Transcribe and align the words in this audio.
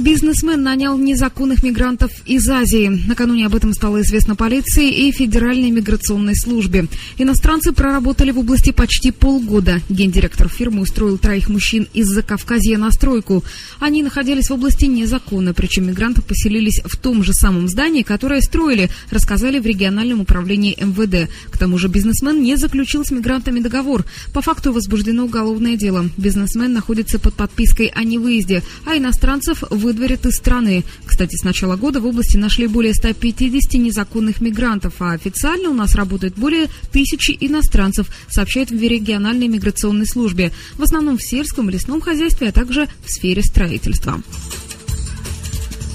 Бизнесмен 0.00 0.62
нанял 0.62 0.96
незаконных 0.96 1.62
мигрантов 1.62 2.10
из 2.24 2.48
Азии. 2.48 2.88
Накануне 3.06 3.44
об 3.44 3.54
этом 3.54 3.74
стало 3.74 4.00
известно 4.00 4.34
полиции 4.34 4.90
и 4.90 5.12
Федеральной 5.12 5.70
миграционной 5.70 6.34
службе. 6.34 6.86
Иностранцы 7.18 7.72
проработали 7.72 8.30
в 8.30 8.38
области 8.38 8.72
почти 8.72 9.10
полгода. 9.10 9.82
Гендиректор 9.90 10.48
фирмы 10.48 10.80
устроил 10.80 11.18
троих 11.18 11.50
мужчин 11.50 11.86
из 11.92 12.06
Закавказья 12.06 12.78
на 12.78 12.90
стройку. 12.92 13.44
Они 13.78 14.02
находились 14.02 14.48
в 14.48 14.54
области 14.54 14.86
незаконно, 14.86 15.52
причем 15.52 15.88
мигранты 15.88 16.22
поселились 16.22 16.80
в 16.82 16.96
том 16.96 17.22
же 17.22 17.34
самом 17.34 17.68
здании, 17.68 18.02
которое 18.02 18.40
строили, 18.40 18.88
рассказали 19.10 19.58
в 19.58 19.66
региональном 19.66 20.20
управлении 20.20 20.78
МВД. 20.80 21.30
К 21.50 21.58
тому 21.58 21.76
же 21.76 21.88
бизнесмен 21.88 22.42
не 22.42 22.56
заключил 22.56 23.04
с 23.04 23.10
мигрантами 23.10 23.60
договор. 23.60 24.06
По 24.32 24.40
факту 24.40 24.72
возбуждено 24.72 25.26
уголовное 25.26 25.76
дело. 25.76 26.08
Бизнесмен 26.16 26.72
находится 26.72 27.18
под 27.18 27.34
подпиской 27.34 27.88
о 27.88 28.02
невыезде, 28.02 28.62
а 28.86 28.96
иностранцев 28.96 29.62
выдворят 29.90 30.24
из 30.24 30.36
страны. 30.36 30.84
Кстати, 31.04 31.34
с 31.34 31.42
начала 31.42 31.74
года 31.74 32.00
в 32.00 32.06
области 32.06 32.36
нашли 32.36 32.68
более 32.68 32.94
150 32.94 33.74
незаконных 33.74 34.40
мигрантов, 34.40 34.94
а 35.00 35.12
официально 35.12 35.68
у 35.68 35.74
нас 35.74 35.96
работает 35.96 36.34
более 36.36 36.68
тысячи 36.92 37.36
иностранцев, 37.40 38.06
сообщает 38.28 38.70
в 38.70 38.80
региональной 38.80 39.48
миграционной 39.48 40.06
службе. 40.06 40.52
В 40.76 40.82
основном 40.84 41.18
в 41.18 41.22
сельском, 41.24 41.68
лесном 41.68 42.00
хозяйстве, 42.00 42.50
а 42.50 42.52
также 42.52 42.88
в 43.04 43.10
сфере 43.10 43.42
строительства. 43.42 44.22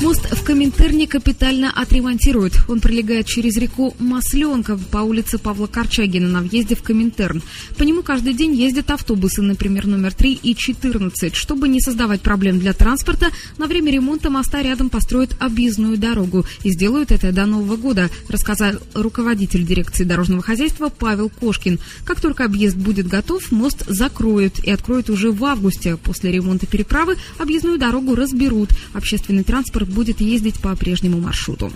Мост 0.00 0.26
в 0.32 0.44
Коминтерне 0.44 1.06
капитально 1.06 1.70
отремонтируют. 1.70 2.54
Он 2.68 2.80
пролегает 2.80 3.26
через 3.26 3.58
реку 3.58 3.94
Масленка 3.98 4.78
по 4.90 4.98
улице 4.98 5.36
Павла 5.36 5.66
Корчагина 5.66 6.26
на 6.26 6.40
въезде 6.40 6.74
в 6.74 6.82
Коминтерн. 6.82 7.42
По 7.76 7.82
нему 7.82 8.02
каждый 8.02 8.32
день 8.32 8.54
ездят 8.54 8.90
автобусы, 8.90 9.42
например, 9.42 9.86
номер 9.86 10.14
3 10.14 10.40
и 10.42 10.56
14. 10.56 11.34
Чтобы 11.34 11.68
не 11.68 11.80
создавать 11.80 12.22
проблем 12.22 12.58
для 12.58 12.72
транспорта, 12.72 13.26
на 13.58 13.66
время 13.66 13.92
ремонта 13.92 14.30
моста 14.30 14.62
рядом 14.62 14.88
построят 14.88 15.36
объездную 15.38 15.98
дорогу. 15.98 16.46
И 16.64 16.70
сделают 16.70 17.12
это 17.12 17.30
до 17.30 17.44
Нового 17.44 17.76
года, 17.76 18.08
рассказал 18.28 18.72
руководитель 18.94 19.66
дирекции 19.66 20.04
дорожного 20.04 20.42
хозяйства 20.42 20.88
Павел 20.88 21.28
Кошкин. 21.28 21.78
Как 22.06 22.22
только 22.22 22.46
объезд 22.46 22.76
будет 22.76 23.06
готов, 23.06 23.52
мост 23.52 23.84
закроют 23.86 24.60
и 24.60 24.70
откроют 24.70 25.10
уже 25.10 25.30
в 25.30 25.44
августе. 25.44 25.98
После 25.98 26.32
ремонта 26.32 26.66
переправы 26.66 27.16
объездную 27.38 27.78
дорогу 27.78 28.14
разберут. 28.14 28.70
Общественный 28.94 29.44
транспорт 29.44 29.89
будет 29.90 30.20
ездить 30.20 30.60
по 30.60 30.74
прежнему 30.76 31.20
маршруту. 31.20 31.70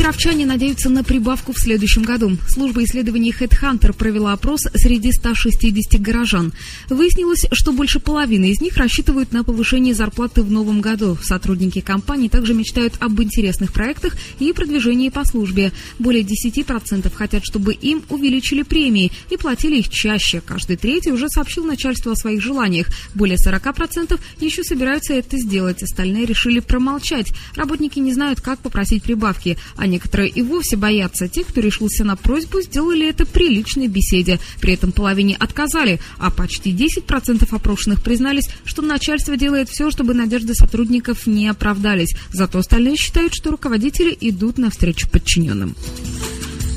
Кировчане 0.00 0.46
надеются 0.46 0.88
на 0.88 1.04
прибавку 1.04 1.52
в 1.52 1.58
следующем 1.58 2.04
году. 2.04 2.38
Служба 2.48 2.82
исследований 2.84 3.34
HeadHunter 3.38 3.92
провела 3.92 4.32
опрос 4.32 4.62
среди 4.72 5.12
160 5.12 6.00
горожан. 6.00 6.54
Выяснилось, 6.88 7.44
что 7.52 7.72
больше 7.72 8.00
половины 8.00 8.50
из 8.50 8.62
них 8.62 8.78
рассчитывают 8.78 9.32
на 9.32 9.44
повышение 9.44 9.92
зарплаты 9.92 10.40
в 10.42 10.50
новом 10.50 10.80
году. 10.80 11.18
Сотрудники 11.22 11.82
компании 11.82 12.28
также 12.28 12.54
мечтают 12.54 12.94
об 12.98 13.20
интересных 13.20 13.74
проектах 13.74 14.16
и 14.38 14.54
продвижении 14.54 15.10
по 15.10 15.22
службе. 15.26 15.70
Более 15.98 16.22
10% 16.22 17.14
хотят, 17.14 17.44
чтобы 17.44 17.74
им 17.74 18.02
увеличили 18.08 18.62
премии 18.62 19.12
и 19.28 19.36
платили 19.36 19.80
их 19.80 19.90
чаще. 19.90 20.40
Каждый 20.40 20.78
третий 20.78 21.12
уже 21.12 21.28
сообщил 21.28 21.66
начальству 21.66 22.10
о 22.10 22.16
своих 22.16 22.40
желаниях. 22.40 22.86
Более 23.14 23.36
40% 23.36 24.18
еще 24.40 24.64
собираются 24.64 25.12
это 25.12 25.36
сделать. 25.36 25.82
Остальные 25.82 26.24
решили 26.24 26.60
промолчать. 26.60 27.34
Работники 27.54 27.98
не 27.98 28.14
знают, 28.14 28.40
как 28.40 28.60
попросить 28.60 29.02
прибавки. 29.02 29.58
Они 29.76 29.89
некоторые 29.90 30.30
и 30.30 30.42
вовсе 30.42 30.76
боятся. 30.76 31.28
Те, 31.28 31.44
кто 31.44 31.60
решился 31.60 32.04
на 32.04 32.16
просьбу, 32.16 32.60
сделали 32.60 33.08
это 33.08 33.26
при 33.26 33.48
личной 33.48 33.88
беседе. 33.88 34.38
При 34.60 34.74
этом 34.74 34.92
половине 34.92 35.36
отказали, 35.36 36.00
а 36.18 36.30
почти 36.30 36.72
10% 36.72 37.46
опрошенных 37.54 38.02
признались, 38.02 38.48
что 38.64 38.82
начальство 38.82 39.36
делает 39.36 39.68
все, 39.68 39.90
чтобы 39.90 40.14
надежды 40.14 40.54
сотрудников 40.54 41.26
не 41.26 41.48
оправдались. 41.48 42.14
Зато 42.32 42.58
остальные 42.58 42.96
считают, 42.96 43.34
что 43.34 43.50
руководители 43.50 44.16
идут 44.20 44.58
навстречу 44.58 45.08
подчиненным. 45.08 45.74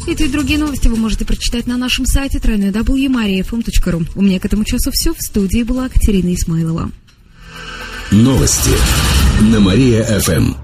Эти 0.06 0.24
и 0.24 0.28
другие 0.28 0.60
новости 0.60 0.90
вы 0.90 0.98
можете 0.98 1.24
прочитать 1.24 1.66
на 1.66 1.78
нашем 1.78 2.06
сайте 2.06 2.40
www.mariafm.ru. 2.40 4.08
У 4.16 4.22
меня 4.22 4.40
к 4.40 4.46
этому 4.46 4.66
часу 4.66 4.92
все. 4.92 5.14
В 5.14 5.22
студии 5.22 5.64
была 5.64 5.88
Катерина 5.88 6.34
Исмайлова. 6.34 6.92
Новости 8.12 8.72
на 9.42 9.60
Мария-ФМ. 9.60 10.63